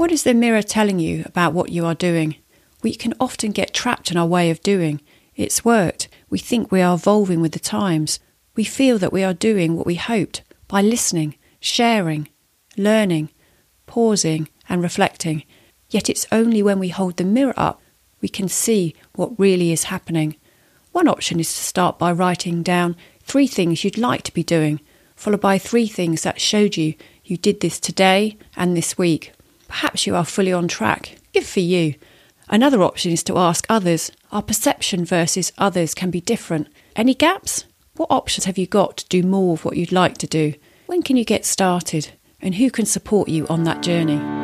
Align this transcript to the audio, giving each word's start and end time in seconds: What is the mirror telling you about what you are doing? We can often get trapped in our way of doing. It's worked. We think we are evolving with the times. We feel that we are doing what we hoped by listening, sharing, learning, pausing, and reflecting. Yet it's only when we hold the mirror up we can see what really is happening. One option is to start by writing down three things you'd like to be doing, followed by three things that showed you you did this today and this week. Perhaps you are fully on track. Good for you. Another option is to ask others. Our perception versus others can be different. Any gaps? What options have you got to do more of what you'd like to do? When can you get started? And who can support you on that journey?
What 0.00 0.12
is 0.12 0.22
the 0.22 0.32
mirror 0.32 0.62
telling 0.62 0.98
you 0.98 1.24
about 1.26 1.52
what 1.52 1.68
you 1.68 1.84
are 1.84 1.94
doing? 1.94 2.36
We 2.82 2.94
can 2.94 3.12
often 3.20 3.52
get 3.52 3.74
trapped 3.74 4.10
in 4.10 4.16
our 4.16 4.26
way 4.26 4.48
of 4.48 4.62
doing. 4.62 5.02
It's 5.36 5.62
worked. 5.62 6.08
We 6.30 6.38
think 6.38 6.72
we 6.72 6.80
are 6.80 6.94
evolving 6.94 7.42
with 7.42 7.52
the 7.52 7.58
times. 7.58 8.18
We 8.56 8.64
feel 8.64 8.96
that 8.96 9.12
we 9.12 9.22
are 9.22 9.34
doing 9.34 9.76
what 9.76 9.84
we 9.84 9.96
hoped 9.96 10.40
by 10.68 10.80
listening, 10.80 11.36
sharing, 11.60 12.30
learning, 12.78 13.28
pausing, 13.84 14.48
and 14.70 14.82
reflecting. 14.82 15.44
Yet 15.90 16.08
it's 16.08 16.26
only 16.32 16.62
when 16.62 16.78
we 16.78 16.88
hold 16.88 17.18
the 17.18 17.24
mirror 17.24 17.52
up 17.58 17.82
we 18.22 18.28
can 18.30 18.48
see 18.48 18.94
what 19.16 19.38
really 19.38 19.70
is 19.70 19.92
happening. 19.92 20.36
One 20.92 21.08
option 21.08 21.38
is 21.38 21.54
to 21.54 21.62
start 21.62 21.98
by 21.98 22.10
writing 22.10 22.62
down 22.62 22.96
three 23.22 23.46
things 23.46 23.84
you'd 23.84 23.98
like 23.98 24.22
to 24.22 24.32
be 24.32 24.42
doing, 24.42 24.80
followed 25.14 25.42
by 25.42 25.58
three 25.58 25.88
things 25.88 26.22
that 26.22 26.40
showed 26.40 26.78
you 26.78 26.94
you 27.22 27.36
did 27.36 27.60
this 27.60 27.78
today 27.78 28.38
and 28.56 28.74
this 28.74 28.96
week. 28.96 29.32
Perhaps 29.70 30.04
you 30.04 30.16
are 30.16 30.24
fully 30.24 30.52
on 30.52 30.66
track. 30.66 31.16
Good 31.32 31.46
for 31.46 31.60
you. 31.60 31.94
Another 32.48 32.82
option 32.82 33.12
is 33.12 33.22
to 33.22 33.38
ask 33.38 33.64
others. 33.68 34.10
Our 34.32 34.42
perception 34.42 35.04
versus 35.04 35.52
others 35.56 35.94
can 35.94 36.10
be 36.10 36.20
different. 36.20 36.66
Any 36.96 37.14
gaps? 37.14 37.64
What 37.94 38.10
options 38.10 38.46
have 38.46 38.58
you 38.58 38.66
got 38.66 38.96
to 38.98 39.08
do 39.08 39.22
more 39.22 39.54
of 39.54 39.64
what 39.64 39.76
you'd 39.76 39.92
like 39.92 40.18
to 40.18 40.26
do? 40.26 40.54
When 40.86 41.02
can 41.02 41.16
you 41.16 41.24
get 41.24 41.46
started? 41.46 42.10
And 42.40 42.56
who 42.56 42.68
can 42.70 42.84
support 42.84 43.28
you 43.28 43.46
on 43.46 43.62
that 43.62 43.80
journey? 43.80 44.39